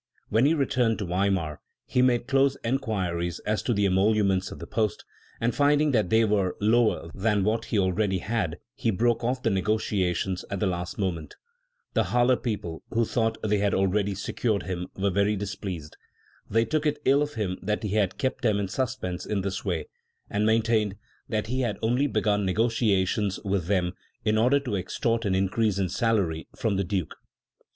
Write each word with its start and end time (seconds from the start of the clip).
When 0.29 0.47
he 0.47 0.55
returned 0.55 0.97
to 0.97 1.05
Weimar, 1.05 1.61
he 1.85 2.01
made 2.01 2.25
closer 2.27 2.57
enquiries 2.63 3.37
as 3.41 3.61
to 3.61 3.71
the 3.71 3.85
emoluments 3.85 4.49
of 4.49 4.57
the 4.57 4.65
post, 4.65 5.05
and 5.39 5.53
finding 5.53 5.91
that 5.91 6.09
they 6.09 6.25
were 6.25 6.55
lower 6.59 7.11
than 7.13 7.43
what 7.43 7.65
he 7.65 7.77
already 7.77 8.17
had 8.17 8.57
he 8.73 8.89
broke 8.89 9.23
off 9.23 9.43
the 9.43 9.51
negociations 9.51 10.43
at 10.49 10.59
the 10.59 10.65
last 10.65 10.97
moment. 10.97 11.35
The 11.93 12.05
Halle 12.05 12.35
people, 12.37 12.81
who 12.89 13.05
thought 13.05 13.37
they 13.43 13.59
had 13.59 13.75
al 13.75 13.85
ready 13.85 14.15
secured 14.15 14.63
him, 14.63 14.87
were 14.97 15.11
very 15.11 15.35
displeased. 15.35 15.95
They 16.49 16.65
took 16.65 16.87
it 16.87 16.97
ill 17.05 17.21
of 17.21 17.35
him 17.35 17.59
that 17.61 17.83
he 17.83 17.89
had 17.93 18.17
kept 18.17 18.41
them 18.41 18.57
in 18.59 18.69
suspense 18.69 19.27
in 19.27 19.41
this 19.41 19.63
way, 19.63 19.85
and 20.31 20.47
maintained 20.47 20.95
that 21.29 21.45
he 21.45 21.61
had 21.61 21.77
only 21.83 22.07
begun 22.07 22.43
negociations 22.43 23.39
with 23.45 23.67
them 23.67 23.93
in 24.25 24.39
order 24.39 24.59
to 24.61 24.75
extort 24.75 25.25
an 25.25 25.35
increase 25.35 25.77
in 25.77 25.89
salary 25.89 26.47
from 26.55 26.77
the 26.77 26.83
Duke. 26.83 27.13